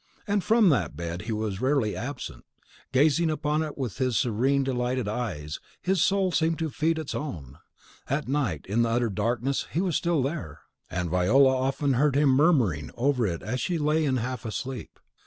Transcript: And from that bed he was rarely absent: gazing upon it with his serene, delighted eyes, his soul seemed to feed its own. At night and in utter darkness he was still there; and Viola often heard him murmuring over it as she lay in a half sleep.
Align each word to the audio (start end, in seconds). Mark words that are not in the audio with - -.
And 0.25 0.43
from 0.43 0.69
that 0.69 0.97
bed 0.97 1.21
he 1.29 1.31
was 1.31 1.61
rarely 1.61 1.95
absent: 1.95 2.43
gazing 2.91 3.29
upon 3.29 3.61
it 3.61 3.77
with 3.77 3.99
his 3.99 4.17
serene, 4.17 4.63
delighted 4.63 5.07
eyes, 5.07 5.59
his 5.79 6.01
soul 6.01 6.31
seemed 6.31 6.57
to 6.57 6.71
feed 6.71 6.97
its 6.97 7.13
own. 7.13 7.59
At 8.09 8.27
night 8.27 8.65
and 8.67 8.79
in 8.79 8.85
utter 8.87 9.11
darkness 9.11 9.67
he 9.71 9.79
was 9.79 9.95
still 9.95 10.23
there; 10.23 10.61
and 10.89 11.11
Viola 11.11 11.55
often 11.55 11.93
heard 11.93 12.15
him 12.15 12.29
murmuring 12.29 12.89
over 12.97 13.27
it 13.27 13.43
as 13.43 13.61
she 13.61 13.77
lay 13.77 14.03
in 14.03 14.17
a 14.17 14.21
half 14.21 14.51
sleep. 14.51 14.99